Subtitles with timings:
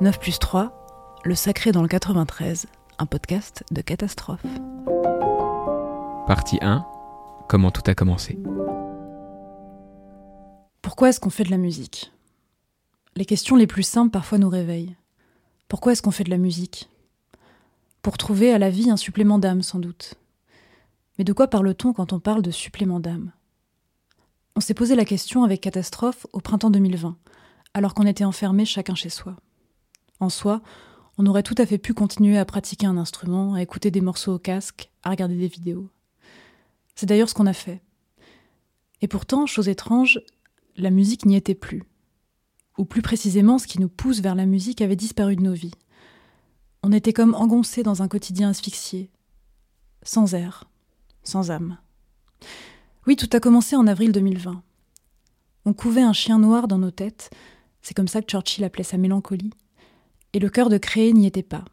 [0.00, 2.66] 9 plus 3, Le Sacré dans le 93,
[3.00, 4.44] un podcast de catastrophe.
[6.28, 6.86] Partie 1
[7.48, 8.38] Comment tout a commencé
[10.82, 12.12] Pourquoi est-ce qu'on fait de la musique?
[13.16, 14.94] Les questions les plus simples parfois nous réveillent.
[15.66, 16.88] Pourquoi est-ce qu'on fait de la musique?
[18.00, 20.14] Pour trouver à la vie un supplément d'âme, sans doute.
[21.18, 23.32] Mais de quoi parle-t-on quand on parle de supplément d'âme?
[24.54, 27.16] On s'est posé la question avec Catastrophe au printemps 2020,
[27.74, 29.34] alors qu'on était enfermés chacun chez soi.
[30.20, 30.62] En soi,
[31.16, 34.34] on aurait tout à fait pu continuer à pratiquer un instrument, à écouter des morceaux
[34.34, 35.88] au casque, à regarder des vidéos.
[36.94, 37.82] C'est d'ailleurs ce qu'on a fait.
[39.00, 40.20] Et pourtant, chose étrange,
[40.76, 41.84] la musique n'y était plus.
[42.78, 45.74] Ou plus précisément, ce qui nous pousse vers la musique avait disparu de nos vies.
[46.82, 49.10] On était comme engoncés dans un quotidien asphyxié,
[50.02, 50.64] sans air,
[51.24, 51.78] sans âme.
[53.06, 54.62] Oui, tout a commencé en avril 2020.
[55.64, 57.30] On couvait un chien noir dans nos têtes,
[57.82, 59.52] c'est comme ça que Churchill appelait sa mélancolie,
[60.32, 61.64] et le cœur de créer n'y était pas.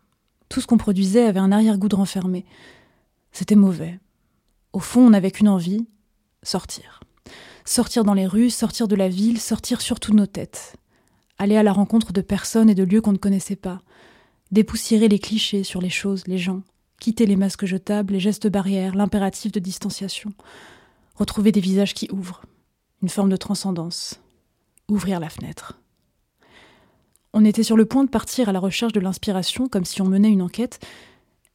[0.50, 2.46] Tout ce qu'on produisait avait un arrière-goût de renfermé.
[3.32, 4.00] C'était mauvais.
[4.74, 5.86] Au fond, on n'avait qu'une envie
[6.44, 7.02] sortir.
[7.66, 10.76] Sortir dans les rues, sortir de la ville, sortir surtout de nos têtes.
[11.38, 13.82] Aller à la rencontre de personnes et de lieux qu'on ne connaissait pas.
[14.52, 16.62] Dépoussiérer les clichés sur les choses, les gens.
[17.00, 20.34] Quitter les masques jetables, les gestes barrières, l'impératif de distanciation.
[21.16, 22.44] Retrouver des visages qui ouvrent.
[23.02, 24.22] Une forme de transcendance.
[24.88, 25.80] Ouvrir la fenêtre.
[27.38, 30.06] On était sur le point de partir à la recherche de l'inspiration, comme si on
[30.08, 30.80] menait une enquête,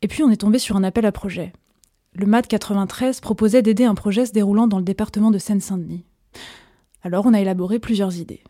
[0.02, 1.52] et puis on est tombé sur un appel à projet.
[2.14, 6.04] Le MAD 93 proposait d'aider un projet se déroulant dans le département de Seine-Saint-Denis.
[7.02, 8.42] Alors on a élaboré plusieurs idées.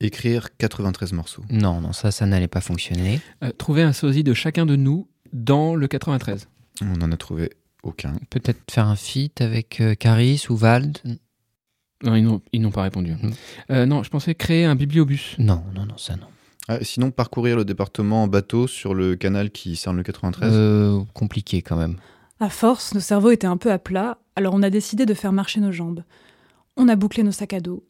[0.00, 1.44] Écrire 93 morceaux.
[1.50, 3.20] Non, non, ça, ça n'allait pas fonctionner.
[3.44, 6.48] Euh, Trouver un sosie de chacun de nous dans le 93.
[6.82, 7.50] On n'en a trouvé
[7.84, 8.14] aucun.
[8.30, 10.98] Peut-être faire un feat avec euh, Caris ou Vald?
[12.04, 13.14] Non, ils n'ont- ils n'ont pas répondu.
[13.70, 15.34] Euh, non, je pensais créer un bibliobus.
[15.38, 16.26] Non, non, non, ça non.
[16.68, 20.50] Ah, sinon, parcourir le département en bateau sur le canal qui cerne le 93.
[20.52, 21.96] Euh, compliqué quand même.
[22.40, 25.32] À force, nos cerveaux étaient un peu à plat, alors on a décidé de faire
[25.32, 26.04] marcher nos jambes.
[26.76, 27.84] On a bouclé nos sacs à dos,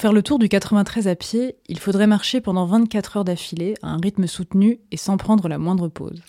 [0.01, 3.89] Faire le tour du 93 à pied, il faudrait marcher pendant 24 heures d'affilée à
[3.89, 6.23] un rythme soutenu et sans prendre la moindre pause.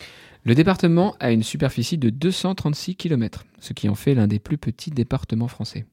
[0.43, 4.57] Le département a une superficie de 236 km, ce qui en fait l'un des plus
[4.57, 5.85] petits départements français.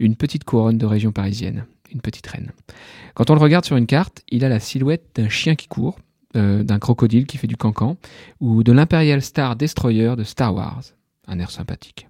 [0.00, 2.50] Une petite couronne de région parisienne, une petite reine.
[3.14, 6.00] Quand on le regarde sur une carte, il a la silhouette d'un chien qui court,
[6.34, 7.96] euh, d'un crocodile qui fait du cancan,
[8.40, 10.82] ou de l'Imperial Star Destroyer de Star Wars.
[11.28, 12.09] Un air sympathique.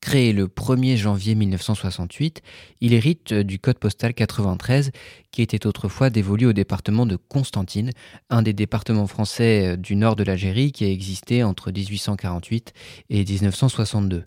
[0.00, 2.42] Créé le 1er janvier 1968,
[2.80, 4.90] il hérite du code postal 93
[5.30, 7.90] qui était autrefois dévolu au département de Constantine,
[8.30, 12.72] un des départements français du nord de l'Algérie qui a existé entre 1848
[13.10, 14.24] et 1962.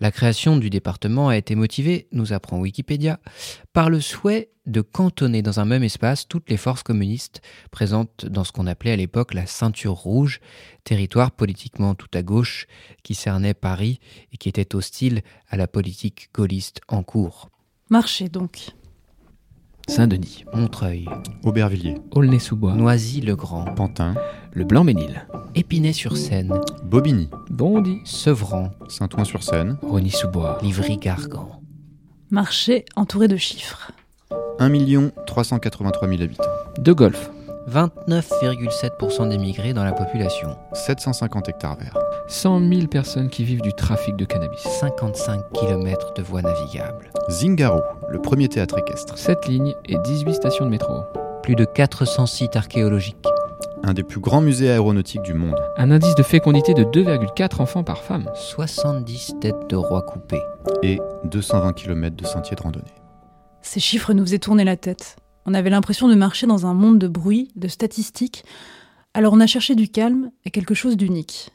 [0.00, 3.18] La création du département a été motivée, nous apprend Wikipédia,
[3.72, 8.44] par le souhait de cantonner dans un même espace toutes les forces communistes présentes dans
[8.44, 10.40] ce qu'on appelait à l'époque la ceinture rouge,
[10.84, 12.66] territoire politiquement tout à gauche
[13.02, 13.98] qui cernait Paris
[14.32, 17.50] et qui était hostile à la politique gaulliste en cours.
[17.90, 18.72] Marcher donc.
[19.88, 21.06] Saint-Denis, Montreuil,
[21.44, 24.14] Aubervilliers, Aulnay-sous-Bois, Noisy-le-Grand, Pantin,
[24.52, 26.52] le Blanc-Ménil, Épinay-sur-Seine,
[26.84, 31.60] Bobigny, Bondy, Sevran, Saint-Ouen-sur-Seine, Rony-sous-Bois, Livry-Gargan.
[32.30, 33.90] Marcher entouré de chiffres.
[34.60, 34.70] 1
[35.26, 36.44] 383 000 habitants,
[36.78, 37.30] De Golf,
[37.68, 41.98] 29,7% d'émigrés dans la population, 750 hectares verts,
[42.28, 47.82] 100 000 personnes qui vivent du trafic de cannabis, 55 km de voies navigables, Zingaro,
[48.08, 51.02] le premier théâtre équestre, 7 lignes et 18 stations de métro.
[51.42, 53.26] plus de 400 sites archéologiques,
[53.82, 57.84] un des plus grands musées aéronautiques du monde, Un indice de fécondité de 2,4 enfants
[57.84, 58.28] par femme.
[58.34, 60.42] 70 têtes de rois coupées,
[60.82, 62.84] et 220 km de sentiers de randonnée.
[63.62, 65.16] Ces chiffres nous faisaient tourner la tête.
[65.50, 68.44] On avait l'impression de marcher dans un monde de bruit, de statistiques.
[69.14, 71.48] Alors on a cherché du calme et quelque chose d'unique.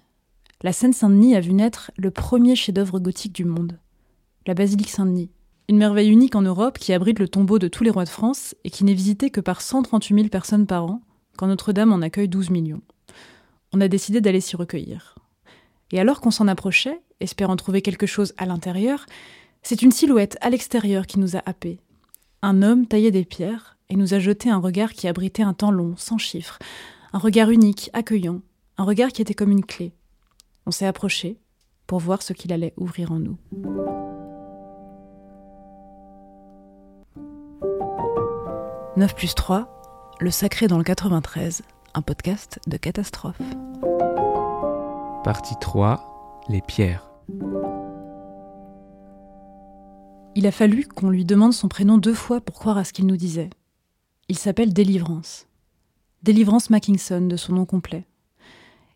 [0.63, 3.77] La Seine-Saint-Denis a vu naître le premier chef-d'œuvre gothique du monde,
[4.47, 5.29] la basilique Saint-Denis.
[5.69, 8.55] Une merveille unique en Europe qui abrite le tombeau de tous les rois de France
[8.63, 11.03] et qui n'est visitée que par 138 000 personnes par an,
[11.37, 12.81] quand Notre-Dame en accueille 12 millions.
[13.73, 15.19] On a décidé d'aller s'y recueillir.
[15.91, 19.05] Et alors qu'on s'en approchait, espérant trouver quelque chose à l'intérieur,
[19.61, 21.79] c'est une silhouette à l'extérieur qui nous a happés.
[22.41, 25.69] Un homme taillait des pierres et nous a jeté un regard qui abritait un temps
[25.69, 26.57] long, sans chiffres,
[27.13, 28.41] un regard unique, accueillant,
[28.79, 29.93] un regard qui était comme une clé.
[30.65, 31.37] On s'est approché
[31.85, 33.37] pour voir ce qu'il allait ouvrir en nous.
[38.97, 41.61] «9 plus 3, Le Sacré dans le 93,
[41.93, 43.39] un podcast de catastrophe.
[45.23, 47.11] Partie 3, Les pierres.
[50.33, 53.05] Il a fallu qu'on lui demande son prénom deux fois pour croire à ce qu'il
[53.05, 53.51] nous disait.
[54.33, 55.45] Il s'appelle Délivrance.
[56.24, 58.07] Délivrance Mackinson de son nom complet.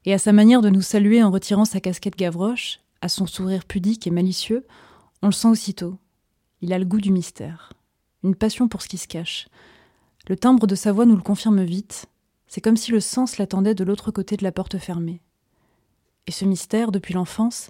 [0.03, 3.63] Et à sa manière de nous saluer en retirant sa casquette Gavroche, à son sourire
[3.65, 4.65] pudique et malicieux,
[5.21, 5.99] on le sent aussitôt.
[6.61, 7.71] Il a le goût du mystère,
[8.23, 9.47] une passion pour ce qui se cache.
[10.27, 12.07] Le timbre de sa voix nous le confirme vite.
[12.47, 15.21] C'est comme si le sens l'attendait de l'autre côté de la porte fermée.
[16.25, 17.69] Et ce mystère, depuis l'enfance,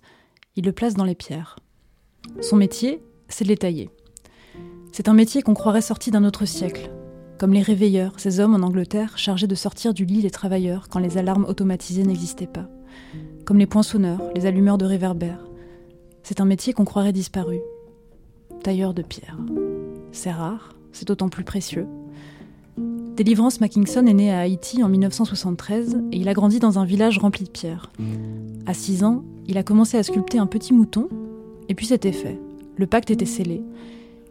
[0.56, 1.58] il le place dans les pierres.
[2.40, 3.90] Son métier, c'est de les tailler.
[4.94, 6.90] C'est un métier qu'on croirait sorti d'un autre siècle,
[7.38, 11.00] comme les réveilleurs, ces hommes en Angleterre chargés de sortir du lit les travailleurs quand
[11.00, 12.68] les alarmes automatisées n'existaient pas,
[13.46, 15.46] comme les poinçonneurs, les allumeurs de réverbères.
[16.24, 17.60] C'est un métier qu'on croirait disparu.
[18.64, 19.38] Tailleur de pierre.
[20.12, 21.88] C'est rare, c'est d'autant plus précieux.
[23.16, 27.18] Délivrance Mackinson est né à Haïti en 1973 et il a grandi dans un village
[27.18, 27.92] rempli de pierres.
[28.66, 31.08] À 6 ans, il a commencé à sculpter un petit mouton,
[31.70, 32.40] et puis c'était fait.
[32.76, 33.64] Le pacte était scellé.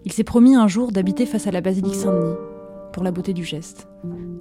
[0.04, 2.36] Il s'est promis un jour d'habiter face à la basilique Saint-Denis,
[2.96, 3.88] pour la beauté du geste.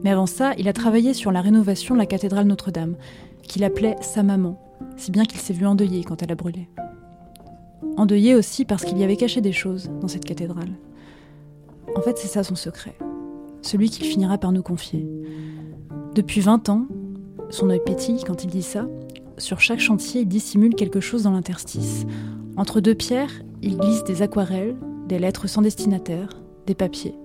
[0.01, 2.95] Mais avant ça, il a travaillé sur la rénovation de la cathédrale Notre-Dame,
[3.43, 4.57] qu'il appelait sa maman,
[4.95, 6.69] si bien qu'il s'est vu endeuillé quand elle a brûlé.
[7.97, 10.69] Endeuillé aussi parce qu'il y avait caché des choses dans cette cathédrale.
[11.97, 12.95] En fait, c'est ça son secret,
[13.61, 15.05] celui qu'il finira par nous confier.
[16.13, 16.85] Depuis 20 ans,
[17.49, 18.87] son œil pétille quand il dit ça,
[19.37, 22.05] sur chaque chantier, il dissimule quelque chose dans l'interstice.
[22.55, 24.77] Entre deux pierres, il glisse des aquarelles,
[25.09, 26.29] des lettres sans destinataire,
[26.67, 27.15] des papiers,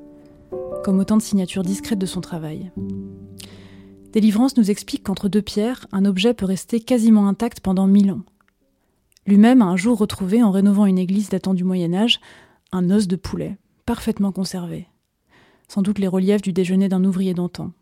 [0.85, 2.71] comme autant de signatures discrètes de son travail.
[4.13, 8.23] Délivrance nous explique qu'entre deux pierres, un objet peut rester quasiment intact pendant mille ans.
[9.27, 12.21] Lui-même a un jour retrouvé, en rénovant une église datant du Moyen Âge,
[12.73, 13.57] un os de poulet,
[13.87, 14.89] parfaitement conservé.
[15.69, 17.73] Sans doute les reliefs du déjeuner d'un ouvrier d'antan.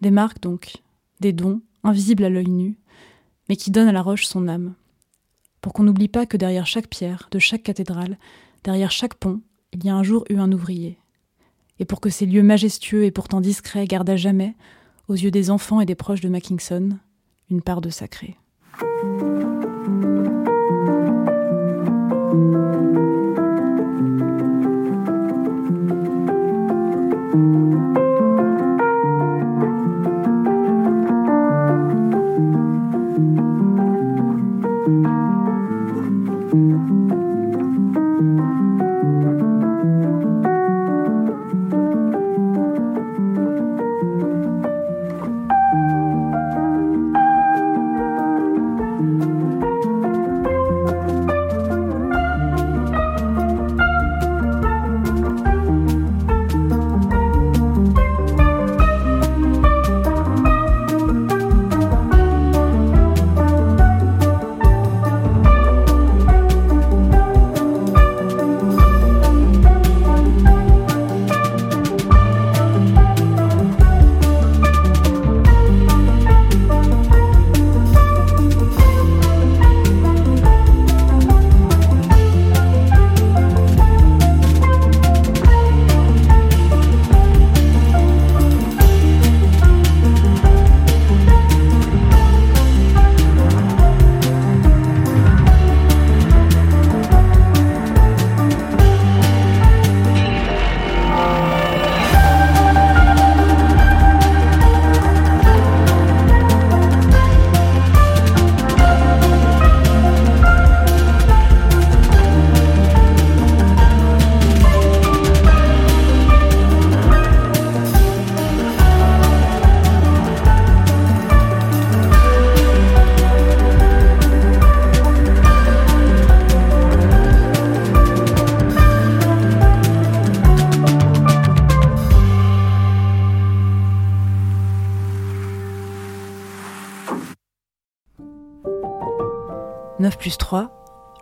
[0.00, 0.76] Des marques donc,
[1.20, 2.76] des dons, invisibles à l'œil nu,
[3.48, 4.74] mais qui donnent à la roche son âme
[5.66, 8.18] pour qu'on n'oublie pas que derrière chaque pierre, de chaque cathédrale,
[8.62, 9.40] derrière chaque pont,
[9.72, 10.96] il y a un jour eu un ouvrier.
[11.78, 14.54] Et pour que ces lieux majestueux et pourtant discrets gardent à jamais,
[15.08, 16.98] aux yeux des enfants et des proches de Mackinson,
[17.50, 18.36] une part de sacré.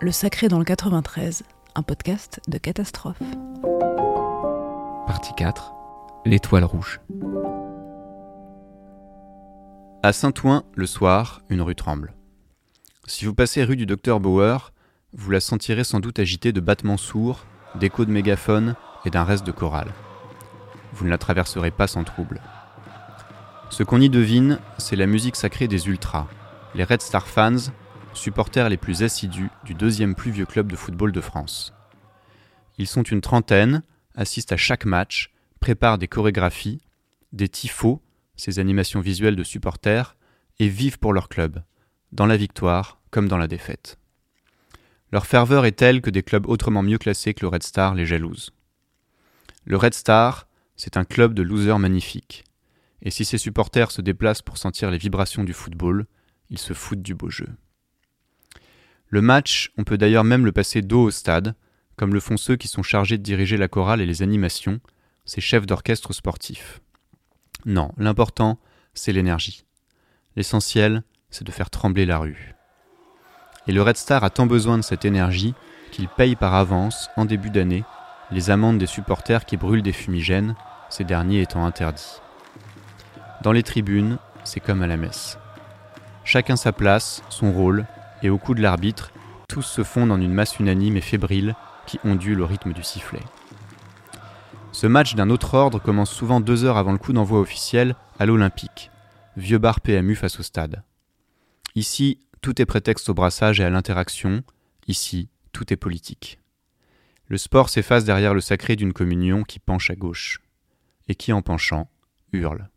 [0.04, 1.44] Le Sacré dans le 93,
[1.76, 3.16] un podcast de catastrophe.
[5.06, 5.72] Partie 4,
[6.26, 7.00] L'étoile rouge.
[10.02, 12.12] À Saint-Ouen, le soir, une rue tremble.
[13.06, 14.74] Si vous passez rue du docteur Bauer,
[15.14, 19.46] vous la sentirez sans doute agitée de battements sourds, d'échos de mégaphones et d'un reste
[19.46, 19.94] de chorale.
[20.92, 22.42] Vous ne la traverserez pas sans trouble.
[23.70, 26.26] Ce qu'on y devine, c'est la musique sacrée des ultras,
[26.74, 27.72] les Red Star fans
[28.14, 31.72] supporters les plus assidus du deuxième plus vieux club de football de France.
[32.78, 33.82] Ils sont une trentaine,
[34.14, 36.80] assistent à chaque match, préparent des chorégraphies,
[37.32, 38.02] des tifos,
[38.36, 40.16] ces animations visuelles de supporters,
[40.58, 41.62] et vivent pour leur club,
[42.12, 43.98] dans la victoire comme dans la défaite.
[45.12, 48.06] Leur ferveur est telle que des clubs autrement mieux classés que le Red Star les
[48.06, 48.50] jalousent.
[49.64, 52.44] Le Red Star, c'est un club de losers magnifiques.
[53.02, 56.06] Et si ses supporters se déplacent pour sentir les vibrations du football,
[56.50, 57.48] ils se foutent du beau jeu.
[59.08, 61.54] Le match, on peut d'ailleurs même le passer dos au stade,
[61.96, 64.80] comme le font ceux qui sont chargés de diriger la chorale et les animations,
[65.24, 66.80] ces chefs d'orchestre sportifs.
[67.64, 68.58] Non, l'important,
[68.92, 69.64] c'est l'énergie.
[70.36, 72.54] L'essentiel, c'est de faire trembler la rue.
[73.66, 75.54] Et le Red Star a tant besoin de cette énergie
[75.90, 77.84] qu'il paye par avance, en début d'année,
[78.30, 80.56] les amendes des supporters qui brûlent des fumigènes,
[80.90, 82.20] ces derniers étant interdits.
[83.42, 85.38] Dans les tribunes, c'est comme à la messe.
[86.24, 87.86] Chacun sa place, son rôle,
[88.24, 89.12] et au coup de l'arbitre,
[89.48, 91.54] tous se fondent en une masse unanime et fébrile
[91.86, 93.20] qui ondule au rythme du sifflet.
[94.72, 98.26] Ce match d'un autre ordre commence souvent deux heures avant le coup d'envoi officiel à
[98.26, 98.90] l'Olympique,
[99.36, 100.82] vieux bar PMU face au stade.
[101.74, 104.42] Ici, tout est prétexte au brassage et à l'interaction,
[104.88, 106.40] ici, tout est politique.
[107.28, 110.40] Le sport s'efface derrière le sacré d'une communion qui penche à gauche,
[111.08, 111.88] et qui, en penchant,
[112.32, 112.68] hurle.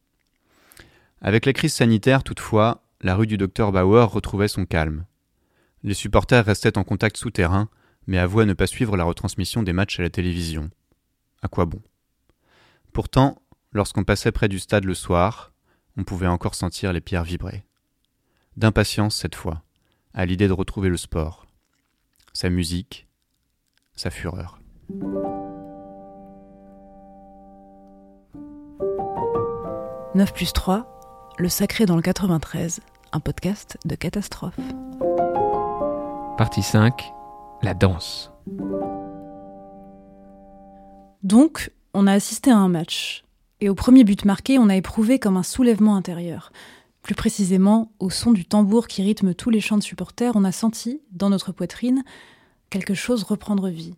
[1.22, 5.06] Avec la crise sanitaire, toutefois, la rue du docteur Bauer retrouvait son calme.
[5.88, 7.70] Les supporters restaient en contact souterrain,
[8.08, 10.70] mais avouaient ne pas suivre la retransmission des matchs à la télévision.
[11.42, 11.82] À quoi bon?
[12.92, 13.42] Pourtant,
[13.72, 15.54] lorsqu'on passait près du stade le soir,
[15.96, 17.64] on pouvait encore sentir les pierres vibrer.
[18.58, 19.64] D'impatience cette fois,
[20.14, 21.48] à l'idée de retrouver le sport.
[22.34, 23.08] Sa musique,
[23.96, 24.60] sa fureur.
[30.16, 32.82] 9 plus 3, Le Sacré dans le 93,
[33.14, 34.60] un podcast de catastrophe.
[36.38, 37.16] Partie 5,
[37.64, 38.32] la danse.
[41.24, 43.24] Donc, on a assisté à un match.
[43.60, 46.52] Et au premier but marqué, on a éprouvé comme un soulèvement intérieur.
[47.02, 50.52] Plus précisément, au son du tambour qui rythme tous les chants de supporters, on a
[50.52, 52.04] senti, dans notre poitrine,
[52.70, 53.96] quelque chose reprendre vie.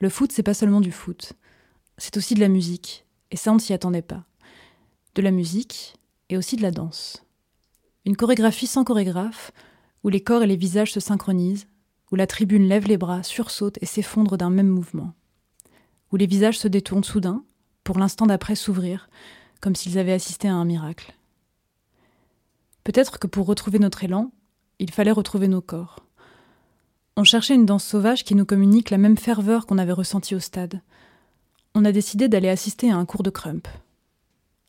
[0.00, 1.32] Le foot, c'est pas seulement du foot.
[1.96, 3.06] C'est aussi de la musique.
[3.30, 4.24] Et ça, on ne s'y attendait pas.
[5.14, 5.94] De la musique
[6.28, 7.24] et aussi de la danse.
[8.04, 9.52] Une chorégraphie sans chorégraphe,
[10.04, 11.66] où les corps et les visages se synchronisent,
[12.12, 15.14] où la tribune lève les bras, sursaute et s'effondre d'un même mouvement.
[16.12, 17.42] Où les visages se détournent soudain,
[17.82, 19.08] pour l'instant d'après s'ouvrir,
[19.60, 21.14] comme s'ils avaient assisté à un miracle.
[22.84, 24.30] Peut-être que pour retrouver notre élan,
[24.78, 26.00] il fallait retrouver nos corps.
[27.16, 30.40] On cherchait une danse sauvage qui nous communique la même ferveur qu'on avait ressentie au
[30.40, 30.82] stade.
[31.74, 33.68] On a décidé d'aller assister à un cours de crump.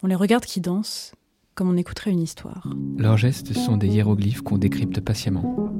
[0.01, 1.13] On les regarde qui dansent,
[1.55, 2.67] comme on écouterait une histoire.
[2.97, 5.71] Leurs gestes sont des hiéroglyphes qu'on décrypte patiemment.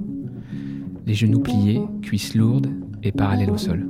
[1.06, 2.72] Les genoux pliés, cuisses lourdes
[3.04, 3.90] et parallèles au sol.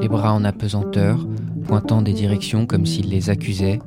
[0.00, 1.28] Les bras en apesanteur,
[1.64, 3.80] pointant des directions comme s'ils les accusaient,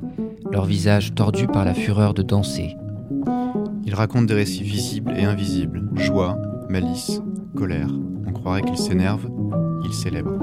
[0.52, 2.76] leur visage tordu par la fureur de danser.
[3.84, 6.38] Ils racontent des récits visibles et invisibles, joie,
[6.68, 7.20] malice,
[7.56, 7.90] colère.
[8.28, 9.28] On croirait qu'ils s'énervent,
[9.84, 10.38] ils célèbrent.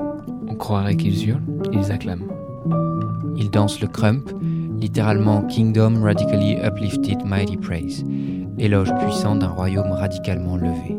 [0.47, 2.27] On croirait qu'ils hurlent, ils acclament.
[3.37, 4.29] Ils dansent le crump,
[4.79, 8.03] littéralement Kingdom Radically Uplifted Mighty Praise,
[8.57, 10.97] éloge puissant d'un royaume radicalement levé.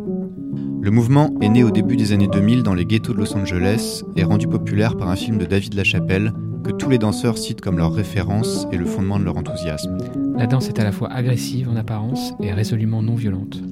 [0.80, 4.02] Le mouvement est né au début des années 2000 dans les ghettos de Los Angeles
[4.16, 7.78] et rendu populaire par un film de David Lachapelle que tous les danseurs citent comme
[7.78, 9.96] leur référence et le fondement de leur enthousiasme.
[10.36, 13.62] La danse est à la fois agressive en apparence et résolument non violente.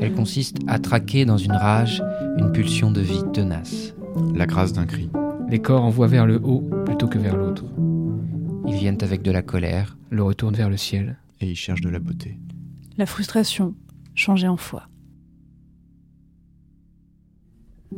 [0.00, 2.02] Elle consiste à traquer dans une rage
[2.38, 3.94] une pulsion de vie tenace.
[4.34, 5.10] La grâce d'un cri.
[5.50, 7.64] Les corps envoient vers le haut plutôt que vers l'autre.
[8.68, 11.16] Ils viennent avec de la colère, Le retournent vers le ciel.
[11.40, 12.38] Et ils cherchent de la beauté.
[12.98, 13.74] La frustration,
[14.14, 14.88] changée en foi.«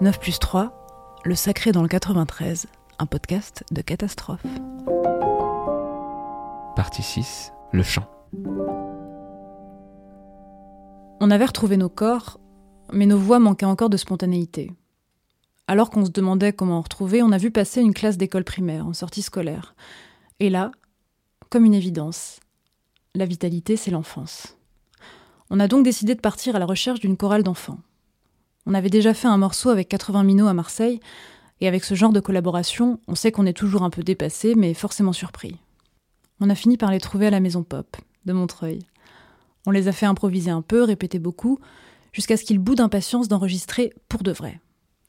[0.00, 0.72] 9 plus 3,
[1.24, 2.66] Le Sacré dans le 93,
[2.98, 4.46] un podcast de catastrophe.
[6.76, 8.08] Partie 6, le chant.
[11.20, 12.40] On avait retrouvé nos corps,
[12.90, 14.72] mais nos voix manquaient encore de spontanéité.
[15.66, 18.86] Alors qu'on se demandait comment en retrouver, on a vu passer une classe d'école primaire
[18.86, 19.74] en sortie scolaire.
[20.40, 20.72] Et là,
[21.50, 22.40] comme une évidence,
[23.14, 24.56] la vitalité, c'est l'enfance.
[25.50, 27.78] On a donc décidé de partir à la recherche d'une chorale d'enfants.
[28.66, 31.00] On avait déjà fait un morceau avec 80 minots à Marseille,
[31.60, 34.74] et avec ce genre de collaboration, on sait qu'on est toujours un peu dépassé, mais
[34.74, 35.56] forcément surpris.
[36.40, 38.80] On a fini par les trouver à la Maison Pop, de Montreuil.
[39.66, 41.60] On les a fait improviser un peu, répéter beaucoup,
[42.12, 44.60] jusqu'à ce qu'ils boudent d'impatience d'enregistrer pour de vrai,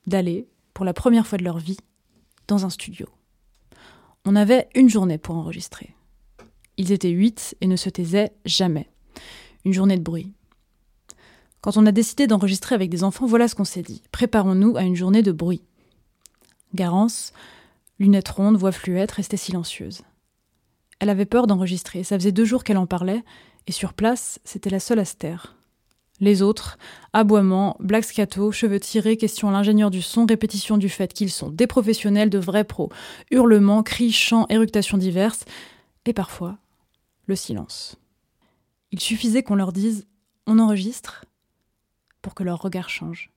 [0.07, 1.77] d'aller, pour la première fois de leur vie,
[2.47, 3.07] dans un studio.
[4.25, 5.95] On avait une journée pour enregistrer.
[6.77, 8.89] Ils étaient huit et ne se taisaient jamais.
[9.65, 10.33] Une journée de bruit.
[11.61, 14.01] Quand on a décidé d'enregistrer avec des enfants, voilà ce qu'on s'est dit.
[14.11, 15.63] Préparons-nous à une journée de bruit.
[16.73, 17.31] Garance,
[17.99, 20.01] lunettes rondes, voix fluette, restait silencieuse.
[20.99, 23.23] Elle avait peur d'enregistrer, ça faisait deux jours qu'elle en parlait,
[23.67, 25.55] et sur place, c'était la seule à.
[26.23, 26.77] Les autres,
[27.11, 31.49] aboiements, blagues scato, cheveux tirés, questions à l'ingénieur du son, répétition du fait qu'ils sont
[31.49, 32.89] des professionnels de vrais pros,
[33.29, 35.43] hurlements, cris, chants, éructations diverses,
[36.05, 36.57] et parfois,
[37.25, 37.97] le silence.
[38.91, 40.07] Il suffisait qu'on leur dise
[40.47, 41.25] on enregistre
[42.21, 43.29] pour que leur regard change.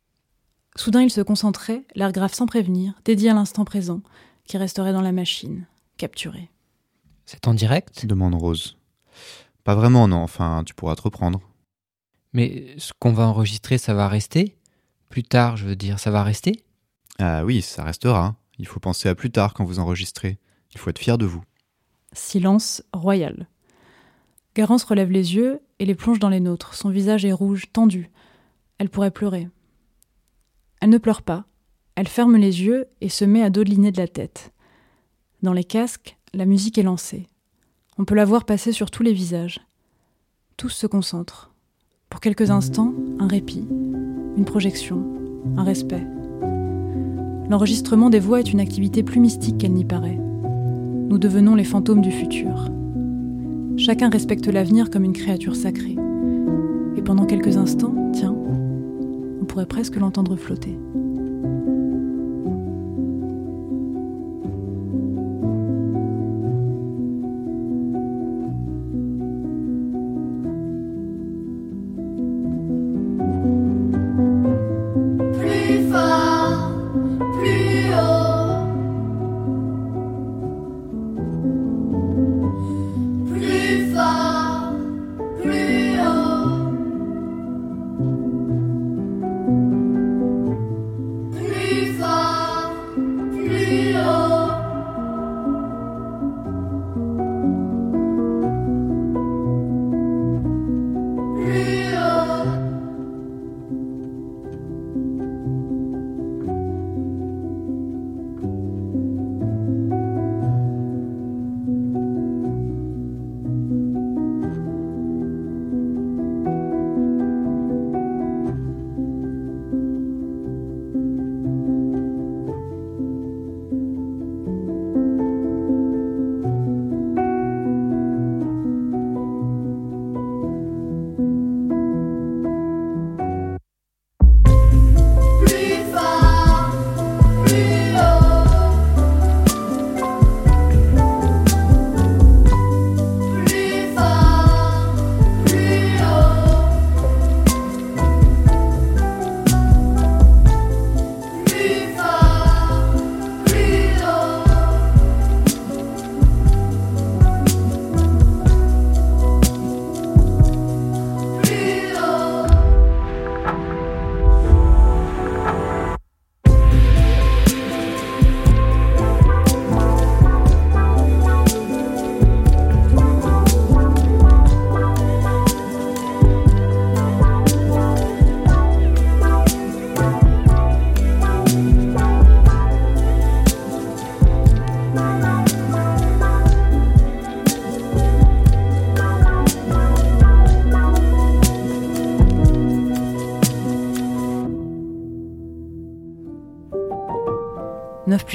[0.76, 4.00] Soudain, ils se concentraient, l'air grave sans prévenir, dédié à l'instant présent,
[4.44, 5.66] qui resterait dans la machine,
[5.96, 6.50] capturé.
[7.24, 8.06] C'est en direct?
[8.06, 8.76] Demande Rose.
[9.64, 11.40] Pas vraiment, non, enfin, tu pourras te reprendre.
[12.36, 14.58] Mais ce qu'on va enregistrer, ça va rester?
[15.08, 16.62] Plus tard, je veux dire, ça va rester?
[17.18, 18.36] Ah oui, ça restera.
[18.58, 20.38] Il faut penser à plus tard quand vous enregistrez.
[20.74, 21.42] Il faut être fier de vous.
[22.12, 23.48] Silence royal.
[24.54, 26.74] Garance relève les yeux et les plonge dans les nôtres.
[26.74, 28.10] Son visage est rouge, tendu.
[28.76, 29.48] Elle pourrait pleurer.
[30.82, 31.46] Elle ne pleure pas.
[31.94, 34.52] Elle ferme les yeux et se met à dodeliner de la tête.
[35.40, 37.28] Dans les casques, la musique est lancée.
[37.96, 39.62] On peut la voir passer sur tous les visages.
[40.58, 41.55] Tous se concentrent.
[42.08, 43.66] Pour quelques instants, un répit,
[44.36, 45.04] une projection,
[45.56, 46.06] un respect.
[47.50, 50.18] L'enregistrement des voix est une activité plus mystique qu'elle n'y paraît.
[50.18, 52.70] Nous devenons les fantômes du futur.
[53.76, 55.96] Chacun respecte l'avenir comme une créature sacrée.
[56.96, 60.78] Et pendant quelques instants, tiens, on pourrait presque l'entendre flotter.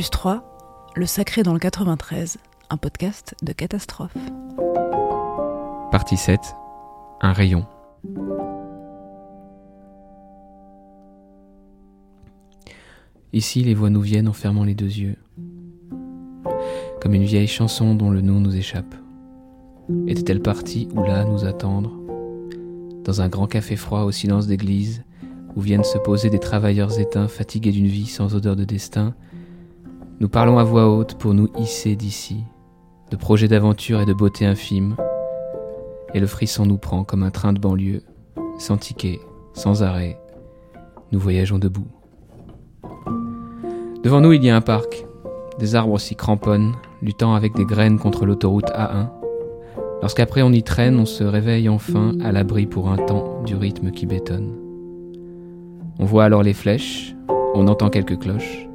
[0.01, 2.39] Plus 3, Le Sacré dans le 93,
[2.71, 4.17] un podcast de catastrophe.
[5.91, 6.39] Partie 7.
[7.21, 7.67] Un rayon.
[13.31, 15.17] Ici, les voix nous viennent en fermant les deux yeux.
[16.99, 18.95] Comme une vieille chanson dont le nom nous échappe.
[20.07, 21.91] Était-elle partie ou là nous attendre?
[23.03, 25.03] Dans un grand café froid au silence d'église,
[25.55, 29.13] où viennent se poser des travailleurs éteints fatigués d'une vie sans odeur de destin,
[30.21, 32.43] nous parlons à voix haute pour nous hisser d'ici,
[33.09, 34.95] de projets d'aventure et de beauté infime,
[36.13, 38.03] et le frisson nous prend comme un train de banlieue,
[38.59, 39.19] sans ticket,
[39.53, 40.19] sans arrêt.
[41.11, 41.87] Nous voyageons debout.
[44.03, 45.07] Devant nous, il y a un parc.
[45.57, 49.09] Des arbres s'y cramponnent, luttant avec des graines contre l'autoroute A1.
[50.03, 53.89] Lorsqu'après on y traîne, on se réveille enfin à l'abri pour un temps du rythme
[53.89, 54.55] qui bétonne.
[55.97, 57.15] On voit alors les flèches,
[57.55, 58.67] on entend quelques cloches,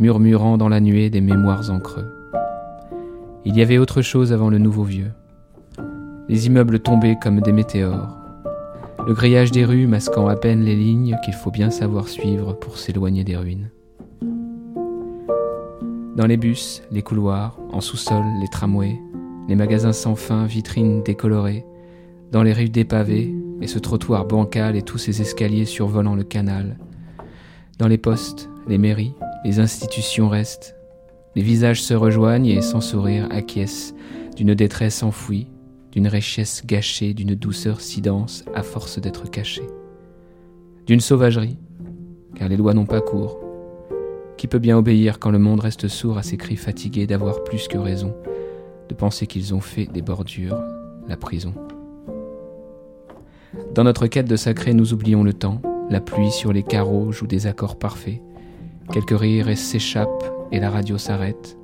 [0.00, 2.10] murmurant dans la nuée des mémoires en creux.
[3.44, 5.12] Il y avait autre chose avant le nouveau vieux,
[6.28, 8.16] les immeubles tombés comme des météores,
[9.06, 12.78] le grillage des rues masquant à peine les lignes qu'il faut bien savoir suivre pour
[12.78, 13.70] s'éloigner des ruines.
[16.16, 18.98] Dans les bus, les couloirs, en sous-sol, les tramways,
[19.48, 21.64] les magasins sans fin, vitrines décolorées,
[22.32, 26.78] dans les rues dépavées, et ce trottoir bancal et tous ces escaliers survolant le canal.
[27.78, 30.76] Dans les postes, les mairies, les institutions restent.
[31.34, 33.94] Les visages se rejoignent et sans sourire acquiescent
[34.36, 35.46] d'une détresse enfouie,
[35.92, 39.66] d'une richesse gâchée, d'une douceur si dense à force d'être cachée.
[40.86, 41.58] D'une sauvagerie,
[42.34, 43.38] car les lois n'ont pas cours.
[44.36, 47.68] Qui peut bien obéir quand le monde reste sourd à ses cris fatigués d'avoir plus
[47.68, 48.14] que raison,
[48.88, 50.60] de penser qu'ils ont fait des bordures
[51.08, 51.54] la prison?
[53.74, 57.26] Dans notre quête de sacré, nous oublions le temps, la pluie sur les carreaux joue
[57.26, 58.20] des accords parfaits,
[58.90, 61.56] quelques rires s'échappent et la radio s'arrête.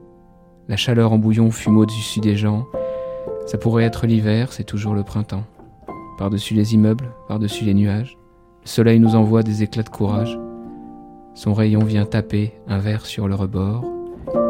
[0.68, 2.66] La chaleur en bouillon fume au-dessus des gens,
[3.46, 5.44] ça pourrait être l'hiver, c'est toujours le printemps.
[6.18, 8.16] Par-dessus les immeubles, par-dessus les nuages,
[8.62, 10.38] le soleil nous envoie des éclats de courage.
[11.34, 13.84] Son rayon vient taper un verre sur le rebord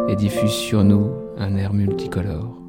[0.08, 2.62] et diffuse sur nous un air multicolore.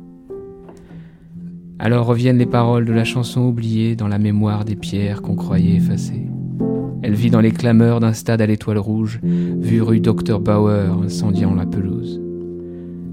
[1.79, 5.75] Alors reviennent les paroles de la chanson oubliée dans la mémoire des pierres qu'on croyait
[5.75, 6.27] effacées.
[7.07, 11.55] Elle vit dans les clameurs d'un stade à l'étoile rouge, vu rue Dr Bauer incendiant
[11.55, 12.21] la pelouse.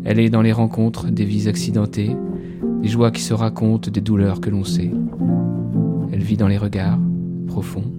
[0.02, 2.10] Elle est dans les rencontres des vies accidentées,
[2.82, 4.90] des joies qui se racontent, des douleurs que l'on sait.
[6.10, 6.98] Elle vit dans les regards,
[7.46, 7.92] profonds,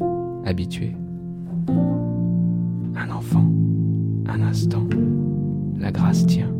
[0.43, 0.97] habitués.
[1.69, 3.49] Un enfant,
[4.27, 4.86] un instant,
[5.79, 6.53] la grâce tient.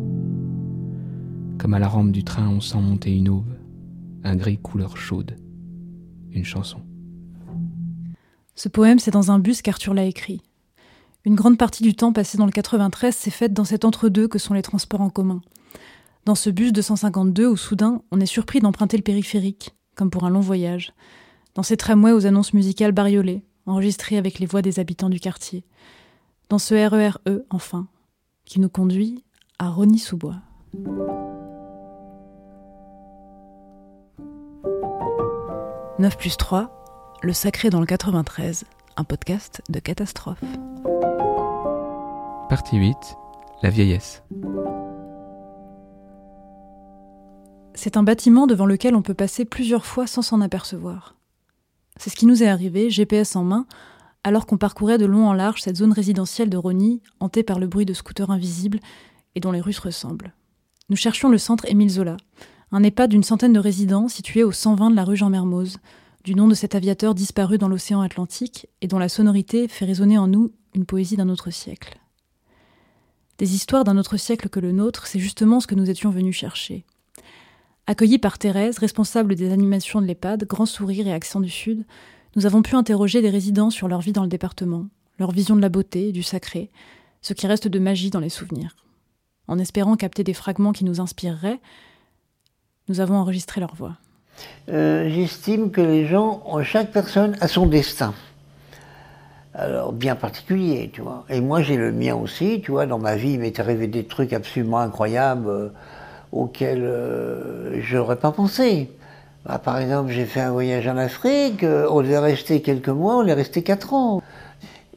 [1.58, 3.54] Comme à la rampe du train, on sent monter une aube,
[4.24, 5.36] un gris couleur chaude,
[6.32, 6.78] une chanson.
[8.56, 10.40] Ce poème, c'est dans un bus qu'Arthur l'a écrit.
[11.26, 14.38] Une grande partie du temps passé dans le 93 s'est faite dans cet entre-deux que
[14.38, 15.42] sont les transports en commun.
[16.24, 20.30] Dans ce bus 252 où soudain on est surpris d'emprunter le périphérique, comme pour un
[20.30, 20.94] long voyage.
[21.54, 25.64] Dans ces tramways aux annonces musicales bariolées, enregistrées avec les voix des habitants du quartier.
[26.48, 27.88] Dans ce RERE, E, enfin,
[28.46, 29.22] qui nous conduit
[29.58, 30.36] à Rony-sous-Bois.
[35.98, 36.85] «9 plus 3,
[37.22, 38.64] le Sacré dans le 93,
[38.96, 40.42] un podcast de catastrophe.
[42.48, 42.94] Partie 8,
[43.62, 44.22] la vieillesse.
[47.74, 51.16] C'est un bâtiment devant lequel on peut passer plusieurs fois sans s'en apercevoir.
[51.96, 53.66] C'est ce qui nous est arrivé, GPS en main,
[54.22, 57.66] alors qu'on parcourait de long en large cette zone résidentielle de Rony, hantée par le
[57.66, 58.80] bruit de scooters invisibles
[59.34, 60.34] et dont les rues se ressemblent.
[60.90, 62.16] Nous cherchions le centre Émile Zola,
[62.72, 65.78] un EHPAD d'une centaine de résidents situé au 120 de la rue Jean Mermoz,
[66.26, 70.18] du nom de cet aviateur disparu dans l'océan Atlantique et dont la sonorité fait résonner
[70.18, 72.00] en nous une poésie d'un autre siècle.
[73.38, 76.34] Des histoires d'un autre siècle que le nôtre, c'est justement ce que nous étions venus
[76.34, 76.84] chercher.
[77.86, 81.86] Accueillis par Thérèse, responsable des animations de l'EHPAD, grand sourire et accent du Sud,
[82.34, 84.88] nous avons pu interroger des résidents sur leur vie dans le département,
[85.20, 86.72] leur vision de la beauté, du sacré,
[87.22, 88.74] ce qui reste de magie dans les souvenirs.
[89.46, 91.60] En espérant capter des fragments qui nous inspireraient,
[92.88, 93.96] nous avons enregistré leur voix.
[94.70, 98.14] Euh, J'estime que les gens, ont- chaque personne a son destin.
[99.54, 101.24] Alors, bien particulier, tu vois.
[101.30, 102.84] Et moi, j'ai le mien aussi, tu vois.
[102.86, 105.68] Dans ma vie, il m'est arrivé des trucs absolument incroyables euh,
[106.32, 108.90] auxquels euh, je n'aurais pas pensé.
[109.46, 113.16] Bah, par exemple, j'ai fait un voyage en Afrique, euh, on devait rester quelques mois,
[113.16, 114.20] on est resté quatre ans.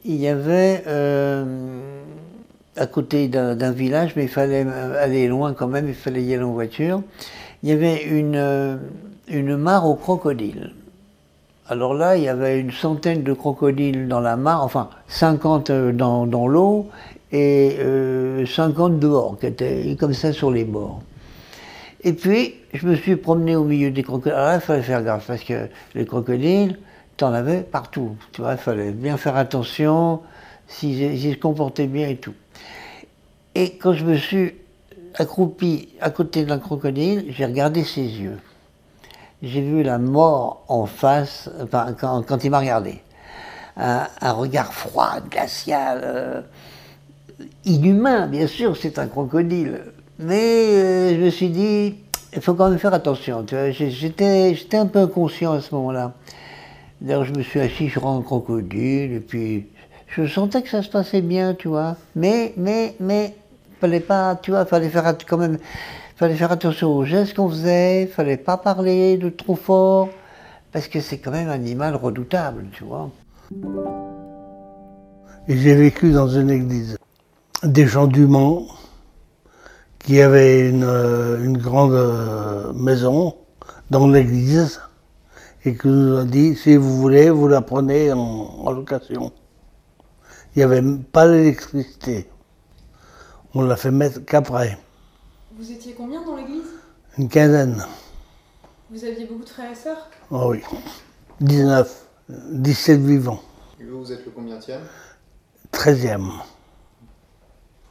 [0.04, 1.80] Il y avait euh,
[2.76, 6.34] à côté d'un village, mais il fallait euh, aller loin quand même, il fallait y
[6.34, 7.02] aller en voiture.
[7.62, 8.76] Il y avait une, euh,
[9.30, 10.72] une mare aux crocodiles.
[11.68, 15.92] Alors là, il y avait une centaine de crocodiles dans la mare, enfin 50 euh,
[15.92, 16.88] dans, l'eau
[17.30, 21.00] et euh, 50 dehors, qui étaient comme ça sur les bords.
[22.02, 24.32] Et puis, je me suis promené au milieu des crocodiles.
[24.32, 26.78] Alors là, il fallait faire gaffe, parce que les crocodiles,
[27.16, 28.16] t'en avais partout.
[28.32, 30.20] Tu vois, il fallait bien faire attention,
[30.66, 32.34] s'ils se comportaient bien et tout.
[33.54, 34.54] Et quand je me suis
[35.14, 38.38] accroupi à côté d'un crocodile, j'ai regardé ses yeux.
[39.42, 43.00] J'ai vu la mort en face, enfin, quand, il m'a regardé.
[43.76, 46.42] Un, regard froid, glacial, euh,
[47.64, 49.80] inhumain, bien sûr, c'est un crocodile.
[50.18, 51.94] Mais euh, je me suis dit,
[52.34, 53.46] il faut quand même faire attention.
[53.46, 56.12] J'étais un peu inconscient à ce moment-là.
[57.00, 59.68] D'ailleurs, je me suis assis sur un crocodile, et puis
[60.08, 61.96] je sentais que ça se passait bien, tu vois.
[62.14, 63.34] Mais, mais, mais,
[63.80, 65.58] fallait pas, tu vois, fallait faire quand même,
[66.20, 70.10] fallait faire attention aux gestes qu'on faisait, fallait pas parler de trop fort,
[70.70, 73.10] parce que c'est quand même un animal redoutable, tu vois.
[75.48, 76.98] J'ai vécu dans une église.
[77.62, 78.66] Des gens du Mans
[79.98, 83.34] qui avaient une, euh, grande euh, maison
[83.88, 84.82] dans l'église
[85.64, 89.32] et qui nous a dit si vous voulez, vous la prenez en, location.
[90.54, 92.28] Il n'y avait pas d'électricité.
[93.54, 94.76] On l'a fait mettre qu'après,
[95.60, 96.64] Vous étiez combien dans l'église?
[97.18, 97.84] Une quinzaine.
[98.90, 100.08] Vous aviez beaucoup de frères et sœurs?
[100.30, 100.62] Ah oui,
[101.42, 103.42] 19, 17 vivants,
[103.78, 104.80] Et vous, vous êtes le combienième
[105.70, 106.30] 13e.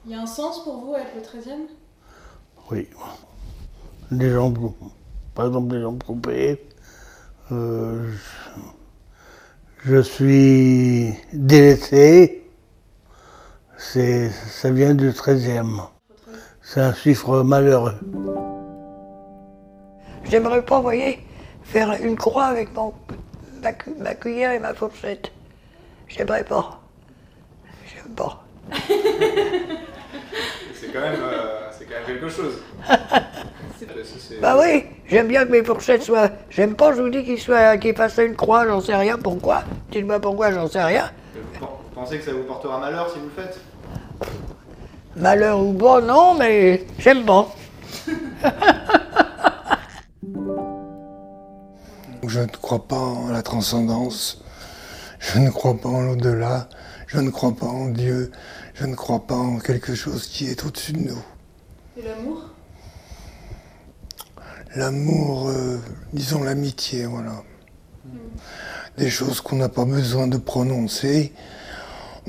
[0.04, 1.68] Il y a un sens pour vous à être le 13e
[2.72, 2.90] Oui.
[4.10, 4.74] Les jambes,
[5.36, 6.68] par exemple, les jambes coupées.
[7.52, 8.12] Euh,
[9.86, 12.50] je, je suis délaissé.
[13.78, 15.82] C'est, ça vient du 13e.
[16.72, 17.96] C'est un chiffre malheureux.
[20.26, 21.26] J'aimerais pas, vous voyez,
[21.64, 22.94] faire une croix avec mon,
[23.64, 25.32] ma, cu- ma cuillère et ma fourchette.
[26.08, 26.80] J'aimerais pas.
[27.88, 28.44] J'aime pas.
[30.76, 31.16] C'est quand, même,
[31.72, 32.62] c'est quand même quelque chose.
[34.42, 36.30] Bah oui, j'aime bien que mes fourchettes soient.
[36.52, 39.18] J'aime pas, je vous dis qu'ils soient, qu'ils fassent une croix, j'en sais rien.
[39.18, 41.10] Pourquoi Dites-moi pourquoi, j'en sais rien.
[41.60, 43.60] Vous pensez que ça vous portera malheur si vous le faites?
[45.20, 47.54] Malheur ou bon, non, mais j'aime pas.
[52.28, 54.44] Je ne crois pas en la transcendance,
[55.18, 56.70] je ne crois pas en l'au-delà,
[57.08, 58.32] je ne crois pas en Dieu,
[58.76, 61.24] je ne crois pas en quelque chose qui est au-dessus de nous.
[61.98, 62.44] Et l'amour?
[64.76, 65.80] L'amour, euh,
[66.14, 67.42] disons l'amitié, voilà.
[69.00, 71.34] Des choses qu'on n'a pas besoin de prononcer.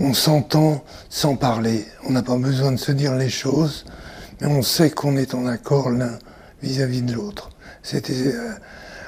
[0.02, 1.86] On s'entend sans parler.
[2.06, 3.84] On n'a pas besoin de se dire les choses,
[4.40, 6.18] mais on sait qu'on est en accord l'un
[6.62, 7.50] vis-à-vis de l'autre.
[7.82, 8.52] C'était euh,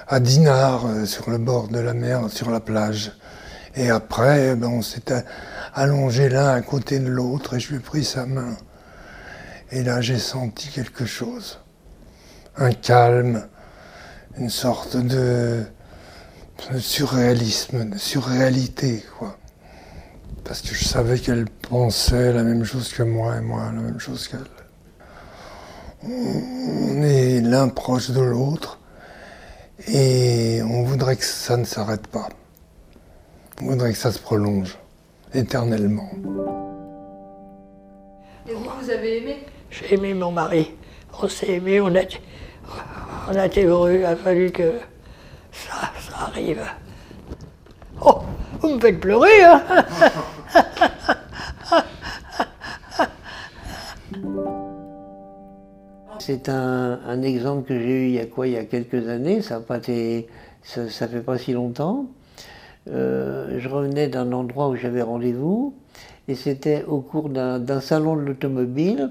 [0.06, 3.12] à Dinard, euh, sur le bord de la mer, sur la plage.
[3.74, 5.24] Et après, eh ben, on s'est a-
[5.74, 8.54] allongé l'un à côté de l'autre et je lui ai pris sa main.
[9.70, 11.58] Et là, j'ai senti quelque chose
[12.58, 13.48] un calme,
[14.36, 15.62] une sorte de
[16.78, 19.38] surréalisme, de surréalité, quoi.
[20.44, 23.98] Parce que je savais qu'elle pensait la même chose que moi et moi la même
[23.98, 24.40] chose qu'elle.
[26.04, 28.78] On est l'un proche de l'autre
[29.86, 32.28] et on voudrait que ça ne s'arrête pas.
[33.60, 34.76] On voudrait que ça se prolonge
[35.32, 36.10] éternellement.
[38.48, 39.46] Et vous, vous avez aimé?
[39.70, 40.74] J'ai aimé mon mari.
[41.22, 42.00] On s'est aimé, on a,
[43.30, 43.94] on a été heureux.
[44.00, 44.80] Il a fallu que
[45.52, 46.62] ça, ça arrive.
[48.04, 48.22] Oh,
[48.62, 49.62] vous me faites pleurer, hein
[56.18, 59.42] C'est un, exemple que j'ai eu il y a quoi Il y a quelques années,
[59.42, 60.28] ça été,
[60.62, 62.06] ça, fait pas si longtemps.
[62.88, 65.74] Euh, je revenais d'un endroit où j'avais rendez-vous
[66.28, 69.10] et c'était au cours d'un salon de l'automobile.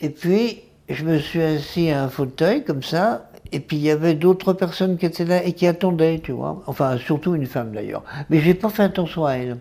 [0.00, 3.28] Et puis je me suis assis à un fauteuil comme ça.
[3.52, 6.62] Et puis il y avait d'autres personnes qui étaient là et qui attendaient, tu vois.
[6.66, 8.02] Enfin, surtout une femme d'ailleurs.
[8.30, 9.58] Mais j'ai pas fait attention à elle.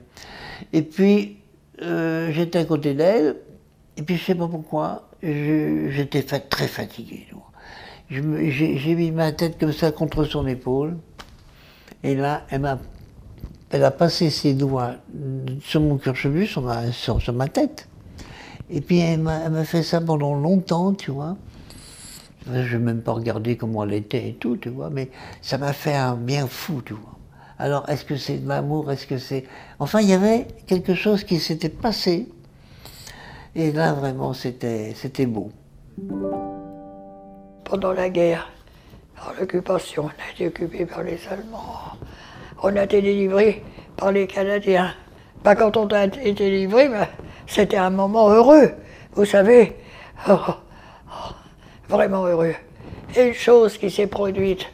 [0.74, 1.38] Et puis
[1.82, 3.38] euh, j'étais à côté d'elle.
[3.98, 7.28] Et puis je sais pas pourquoi, je- j'étais très fatigué.
[8.10, 10.98] Je J'ai mis ma tête comme ça contre son épaule.
[12.04, 12.78] Et là, elle m'a,
[13.71, 14.95] elle a passé ses doigts
[15.62, 17.88] sur mon cuir chevelu, sur ma, sur, sur ma tête.
[18.69, 21.36] Et puis elle m'a fait ça pendant longtemps, tu vois.
[22.52, 25.10] Je n'ai même pas regardé comment elle était et tout, tu vois, mais
[25.42, 27.18] ça m'a fait un bien fou, tu vois.
[27.58, 29.46] Alors, est-ce que c'est de l'amour Est-ce que c'est...
[29.80, 32.28] Enfin, il y avait quelque chose qui s'était passé.
[33.56, 34.94] Et là, vraiment, c'était
[35.26, 35.52] beau.
[37.64, 38.52] Pendant la guerre,
[39.16, 41.98] par l'occupation, on a été occupé par les Allemands.
[42.62, 43.64] On a été délivré
[43.96, 44.94] par les Canadiens.
[45.42, 47.08] Pas quand on a été délivré, mais
[47.48, 48.72] c'était un moment heureux.
[49.14, 49.78] Vous savez,
[50.28, 50.54] Oh, oh,
[51.89, 52.54] vraiment heureux.
[53.15, 54.65] Et une chose qui s'est produite.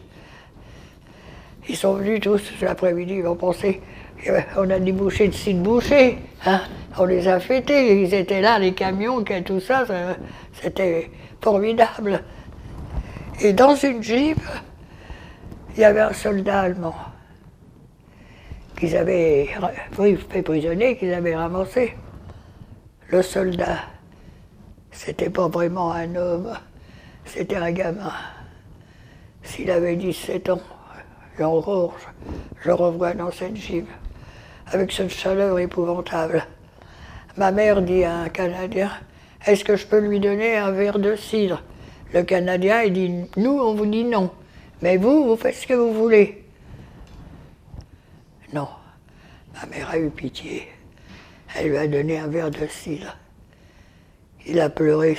[1.70, 3.82] Ils sont venus tous l'après-midi, ils vont penser,
[4.28, 6.62] euh, on a des bouchées de six bouchées, hein.
[6.98, 9.86] on les a fêtés, ils étaient là, les camions, tout ça,
[10.54, 12.24] c'était formidable.
[13.42, 14.40] Et dans une jeep,
[15.76, 16.96] il y avait un soldat allemand
[18.78, 19.48] qu'ils avaient
[20.30, 21.96] fait prisonnier, qu'ils avaient ramassé.
[23.10, 23.80] Le soldat,
[24.92, 26.54] c'était pas vraiment un homme,
[27.34, 28.12] c'était un gamin.
[29.44, 30.62] S'il avait 17 ans,
[31.40, 31.62] j'en
[32.64, 33.88] je revois dans cette jeep,
[34.68, 36.46] avec cette chaleur épouvantable.
[37.38, 38.92] Ma mère dit à un Canadien,
[39.46, 41.64] est-ce que je peux lui donner un verre de cidre?
[42.14, 44.30] Le Canadien, dit, nous, on vous dit non.
[44.82, 46.44] Mais vous, vous faites ce que vous voulez.
[48.54, 48.68] Non.
[49.54, 50.68] Ma mère a eu pitié.
[51.56, 53.16] Elle lui a donné un verre de cidre.
[54.46, 55.18] Il a pleuré.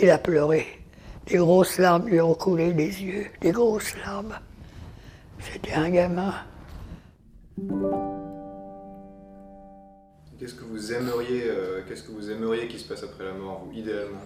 [0.00, 0.66] Il a pleuré.
[1.26, 4.34] Des grosses larmes lui ont coulé des yeux, des grosses larmes.
[5.40, 6.34] C'était un gamin.
[10.38, 13.64] Qu'est-ce que vous aimeriez, euh, qu'est-ce que vous aimeriez qu'il se passe après la mort,
[13.64, 14.20] vous, idéalement?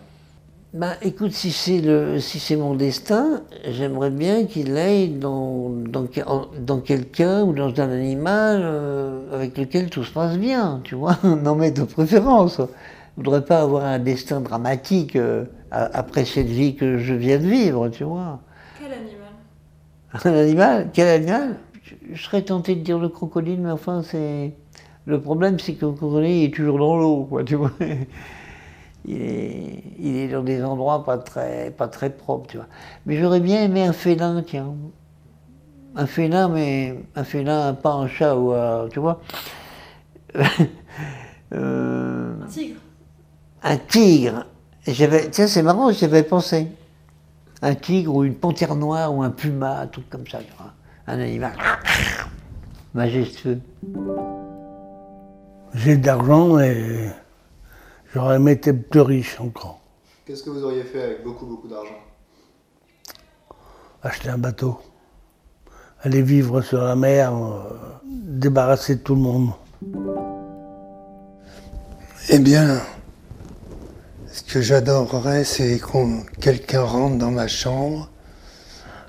[0.74, 6.80] Ben, écoute, si c'est le, si c'est mon destin, j'aimerais bien qu'il aille dans, dans,
[6.80, 11.18] quelqu'un ou dans un animal euh, avec lequel tout se passe bien, tu vois.
[11.24, 12.58] non, mais de préférence.
[12.58, 17.46] Je voudrais pas avoir un destin dramatique euh, après cette vie que je viens de
[17.46, 18.40] vivre, tu vois.
[18.78, 19.28] Quel animal?
[20.24, 20.90] Un animal?
[20.92, 21.56] Quel animal?
[22.12, 24.54] Je, serais tenté de dire le crocodile, mais enfin, c'est.
[25.06, 27.72] Le problème, c'est que le crocodile est toujours dans l'eau, quoi, tu vois.
[29.04, 32.66] Il est, il est dans des endroits pas très, pas très propres, tu vois.
[33.06, 34.74] Mais j'aurais bien aimé un félin, tiens.
[35.96, 38.88] Un félin, mais un félin, pas un chat ou un.
[38.90, 39.22] Tu vois
[41.54, 42.80] Euh, Un tigre
[43.62, 44.46] un tigre.
[44.88, 46.66] Et J'avais, tiens, c'est marrant, j'avais pensé.
[47.60, 50.72] Un tigre ou une panthère noire ou un puma, un truc comme ça, vois.
[51.06, 51.52] Un animal
[52.94, 53.60] majestueux.
[55.74, 57.10] J'ai de l'argent et
[58.14, 59.78] j'aurais aimé être plus riche encore.
[60.24, 61.98] Qu'est-ce que vous auriez fait avec beaucoup, beaucoup d'argent?
[64.02, 64.80] Acheter un bateau.
[66.00, 67.60] Aller vivre sur la mer, euh,
[68.06, 69.50] débarrasser de tout le monde.
[72.30, 72.80] Eh bien,
[74.38, 78.08] ce que j'adorerais, c'est qu'on quelqu'un rentre dans ma chambre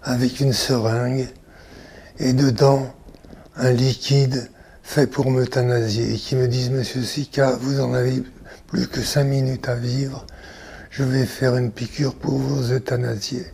[0.01, 1.27] avec une seringue
[2.17, 2.91] et dedans
[3.55, 4.49] un liquide
[4.81, 8.23] fait pour m'euthanasier et qui me dise Monsieur Sika, vous en avez
[8.65, 10.25] plus que cinq minutes à vivre,
[10.89, 13.45] je vais faire une piqûre pour vous euthanasier.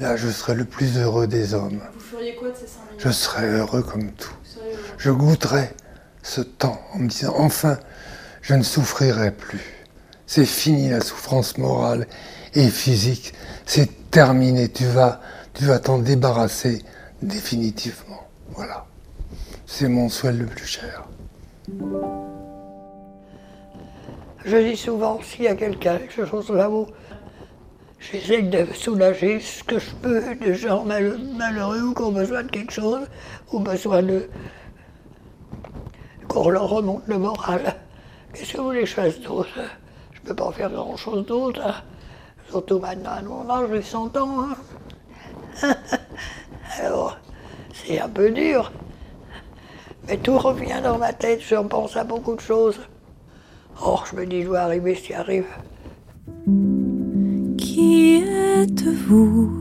[0.00, 1.82] Là, je serai le plus heureux des hommes.
[1.92, 3.04] Vous feriez quoi de ces 5 minutes?
[3.04, 4.34] Je serai heureux comme tout.
[4.96, 5.74] Je goûterai
[6.22, 7.78] ce temps en me disant enfin,
[8.40, 9.75] je ne souffrirai plus.
[10.26, 12.06] C'est fini la souffrance morale
[12.54, 13.32] et physique.
[13.64, 14.68] C'est terminé.
[14.68, 15.20] Tu vas,
[15.78, 16.82] t'en débarrasser
[17.22, 18.26] définitivement.
[18.50, 18.86] Voilà.
[19.66, 21.04] C'est mon souhait le plus cher.
[24.44, 26.86] Je dis souvent, s'il y a quelqu'un, quelque chose là-haut,
[27.98, 32.44] j'essaie de soulager ce que je peux de gens mal- malheureux ou qui ont besoin
[32.44, 33.06] de quelque chose,
[33.52, 34.28] ou besoin de.
[36.28, 37.74] qu'on leur remonte le moral.
[38.32, 39.58] Qu'est-ce que vous voulez que je d'autre?
[40.26, 41.60] Je peux pas faire grand-chose d'autre.
[41.64, 41.74] hein.
[42.50, 44.40] Surtout maintenant, à mon âge, j'ai 100 ans.
[44.42, 44.56] hein.
[46.82, 47.16] Alors,
[47.72, 48.72] c'est un peu dur.
[50.08, 52.80] Mais tout revient dans ma tête, j'en pense à beaucoup de choses.
[53.84, 55.46] Oh, je me dis, je dois arriver qui arrive.
[57.56, 59.52] Qui êtes-vous?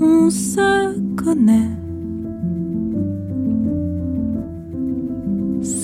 [0.00, 1.87] On se connaît.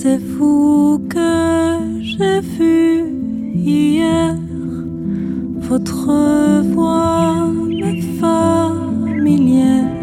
[0.07, 3.05] C'est vous que j'ai vu
[3.55, 4.35] hier.
[5.67, 9.94] Votre voix m'est familière.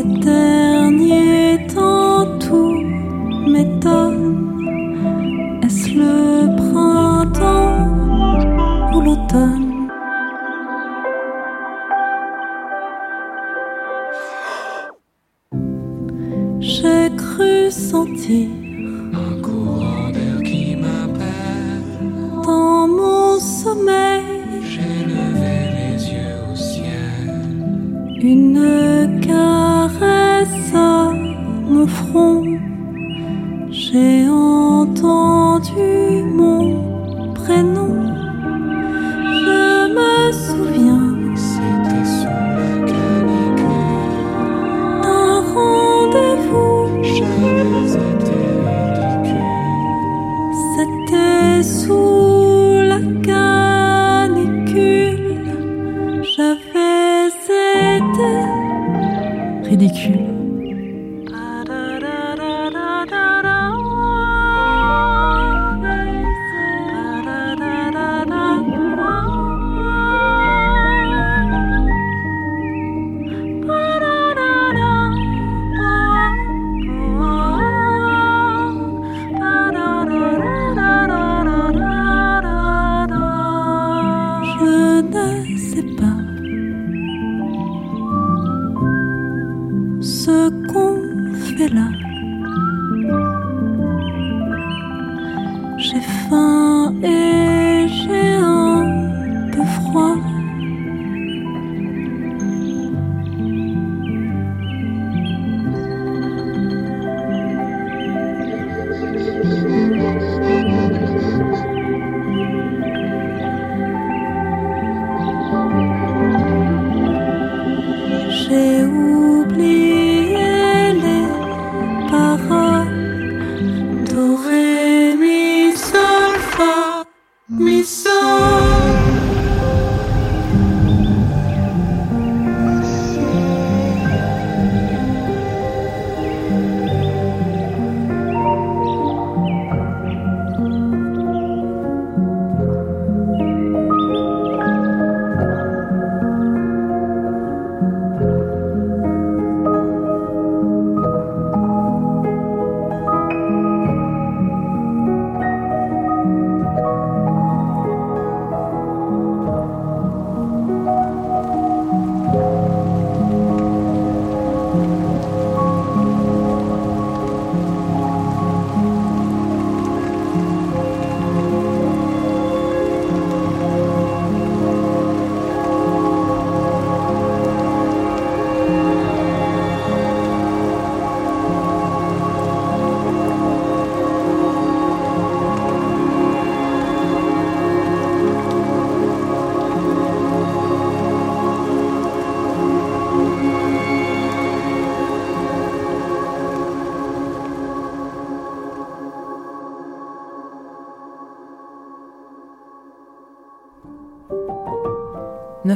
[0.00, 0.49] Ces derniers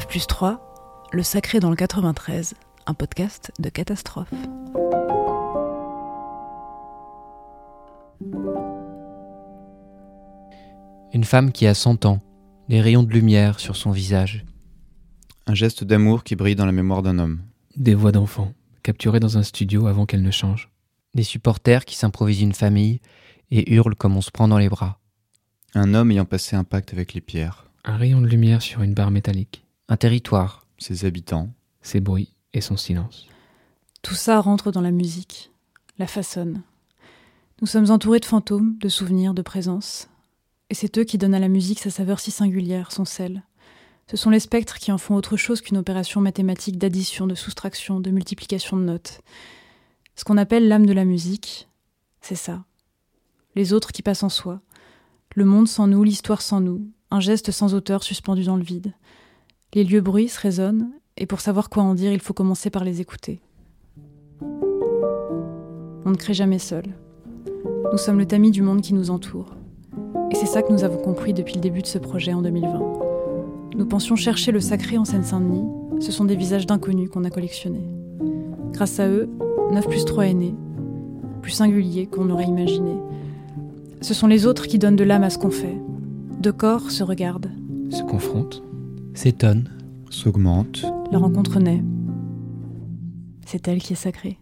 [0.04, 4.28] 9 plus 3, Le Sacré dans le 93, un podcast de catastrophe.
[11.14, 12.20] Une femme qui a 100 ans,
[12.68, 14.44] des rayons de lumière sur son visage.
[15.46, 17.40] Un geste d'amour qui brille dans la mémoire d'un homme.
[17.76, 18.52] Des voix d'enfants,
[18.82, 20.70] capturées dans un studio avant qu'elles ne changent.
[21.14, 23.00] Des supporters qui s'improvisent une famille
[23.50, 25.00] et hurlent comme on se prend dans les bras.
[25.74, 27.70] Un homme ayant passé un pacte avec les pierres.
[27.84, 29.63] Un rayon de lumière sur une barre métallique.
[29.88, 30.66] Un territoire.
[30.78, 31.50] Ses habitants.
[31.82, 33.28] Ses bruits et son silence.
[34.02, 35.50] Tout ça rentre dans la musique,
[35.98, 36.62] la façonne.
[37.60, 40.08] Nous sommes entourés de fantômes, de souvenirs, de présences.
[40.70, 43.42] Et c'est eux qui donnent à la musique sa saveur si singulière, son sel.
[44.10, 48.00] Ce sont les spectres qui en font autre chose qu'une opération mathématique d'addition, de soustraction,
[48.00, 49.20] de multiplication de notes.
[50.16, 51.68] Ce qu'on appelle l'âme de la musique,
[52.20, 52.64] c'est ça.
[53.54, 54.60] Les autres qui passent en soi.
[55.34, 58.94] Le monde sans nous, l'histoire sans nous, un geste sans auteur suspendu dans le vide.
[59.74, 63.00] Les lieux bruissent, résonnent, et pour savoir quoi en dire, il faut commencer par les
[63.00, 63.40] écouter.
[64.40, 66.84] On ne crée jamais seul.
[67.90, 69.56] Nous sommes le tamis du monde qui nous entoure.
[70.30, 72.82] Et c'est ça que nous avons compris depuis le début de ce projet en 2020.
[73.76, 75.66] Nous pensions chercher le sacré en Seine-Saint-Denis.
[75.98, 77.88] Ce sont des visages d'inconnus qu'on a collectionnés.
[78.70, 79.28] Grâce à eux,
[79.72, 80.54] 9 plus 3 est né,
[81.42, 82.96] plus singulier qu'on n'aurait imaginé.
[84.02, 85.76] Ce sont les autres qui donnent de l'âme à ce qu'on fait.
[86.38, 87.50] Deux corps se regardent.
[87.90, 88.63] Se confrontent.
[89.14, 89.70] S'étonnent.
[90.10, 90.84] S'augmente.
[91.12, 91.82] La rencontre naît.
[93.46, 94.38] C'est elle qui est sacrée.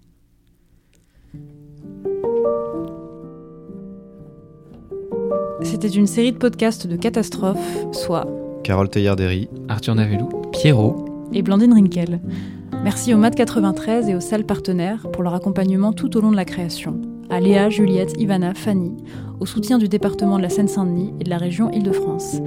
[5.62, 8.27] C'était une série de podcasts de catastrophes, soit
[8.64, 9.49] Carole Teillardéry.
[9.68, 10.29] Arthur Navellou.
[10.53, 11.29] Pierrot.
[11.33, 12.20] et Blandine Rinkel.
[12.83, 16.37] Merci au MAD 93 et aux salles partenaires pour leur accompagnement tout au long de
[16.37, 17.01] la création.
[17.33, 18.93] À Léa, Juliette, Ivana, Fanny,
[19.41, 22.43] au soutien du département de la Seine-Saint-Denis et de la région Île-de-France.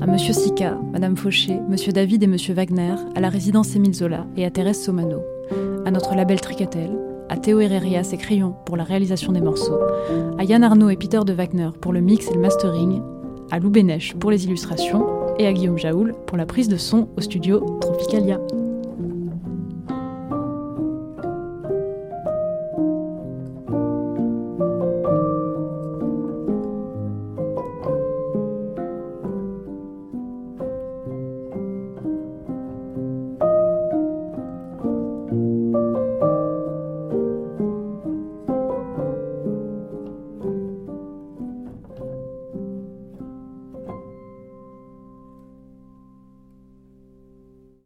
[0.00, 4.28] À Monsieur Sica, Madame Fauché, Monsieur David et Monsieur Wagner, à la résidence Émile Zola
[4.36, 5.18] et à Thérèse Somano.
[5.84, 6.96] À notre label Tricatel,
[7.28, 9.80] à Théo Herrerias et Crayon pour la réalisation des morceaux,
[10.38, 13.02] à Yann Arnaud et Peter de Wagner pour le mix et le mastering,
[13.50, 15.04] à Lou Bénèche pour les illustrations
[15.40, 18.38] et à Guillaume Jaoul pour la prise de son au studio Tropicalia.